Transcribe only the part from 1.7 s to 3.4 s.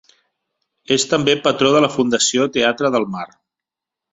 de la Fundació Teatre del Mar.